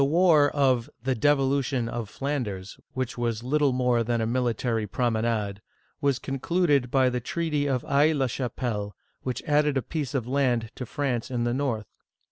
The 0.01 0.05
war 0.05 0.49
of" 0.49 0.89
the 1.07 1.13
Devolution 1.13 1.87
of 1.87 2.09
Flanders," 2.09 2.79
which 2.95 3.19
was 3.19 3.43
little 3.43 3.71
more 3.71 4.03
than 4.03 4.19
a 4.19 4.25
military 4.25 4.87
promenade, 4.87 5.61
was 6.01 6.17
concluded 6.17 6.89
by 6.89 7.07
the 7.11 7.19
treaty 7.19 7.67
of 7.67 7.83
Aix 7.87 8.15
la 8.15 8.25
Cbapelle, 8.25 8.93
which 9.21 9.43
added 9.43 9.77
a 9.77 9.83
piece 9.83 10.15
of 10.15 10.25
land 10.27 10.71
to 10.73 10.87
France 10.87 11.29
in 11.29 11.43
the 11.43 11.53
north. 11.53 11.85